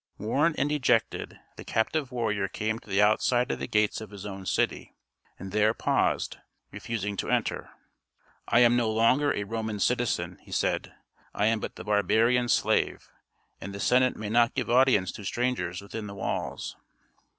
Worn 0.17 0.55
and 0.57 0.67
dejected, 0.67 1.39
the 1.57 1.63
captive 1.63 2.11
warrior 2.11 2.47
came 2.47 2.79
to 2.79 2.89
the 2.89 3.03
outside 3.03 3.51
of 3.51 3.59
the 3.59 3.67
gates 3.67 4.01
of 4.01 4.09
his 4.09 4.25
own 4.25 4.47
city, 4.47 4.95
and 5.37 5.51
there 5.51 5.75
paused, 5.75 6.37
refusing 6.71 7.15
to 7.17 7.29
enter. 7.29 7.69
"I 8.47 8.61
am 8.61 8.75
no 8.75 8.89
longer 8.89 9.31
a 9.31 9.43
Roman 9.43 9.79
citizen," 9.79 10.39
he 10.41 10.51
said; 10.51 10.91
"I 11.35 11.45
am 11.45 11.59
but 11.59 11.75
the 11.75 11.83
barbarians' 11.83 12.51
slave, 12.51 13.11
and 13.61 13.75
the 13.75 13.79
Senate 13.79 14.15
may 14.17 14.29
not 14.29 14.55
give 14.55 14.71
audience 14.71 15.11
to 15.11 15.23
strangers 15.23 15.83
within 15.83 16.07
the 16.07 16.15
walls." 16.15 16.75